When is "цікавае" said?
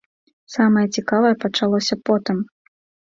0.99-1.33